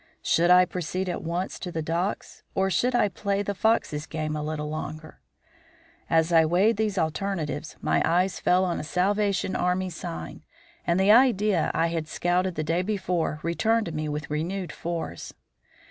Should 0.23 0.49
I 0.49 0.65
proceed 0.65 1.07
at 1.09 1.21
once 1.21 1.59
to 1.59 1.71
the 1.71 1.83
docks 1.83 2.41
or 2.55 2.71
should 2.71 2.95
I 2.95 3.07
play 3.07 3.43
the 3.43 3.53
fox's 3.53 4.07
game 4.07 4.35
a 4.35 4.41
little 4.41 4.67
longer? 4.67 5.19
As 6.09 6.33
I 6.33 6.43
weighed 6.43 6.77
these 6.77 6.97
alternatives 6.97 7.75
my 7.81 8.01
eyes 8.03 8.39
fell 8.39 8.65
on 8.65 8.79
a 8.79 8.83
Salvation 8.83 9.55
Army 9.55 9.91
sign, 9.91 10.41
and 10.87 10.99
the 10.99 11.11
idea 11.11 11.69
I 11.75 11.89
had 11.89 12.07
scouted 12.07 12.55
the 12.55 12.63
day 12.63 12.81
before 12.81 13.39
returned 13.43 13.85
to 13.85 13.91
me 13.91 14.09
with 14.09 14.31
renewed 14.31 14.71
force. 14.71 15.33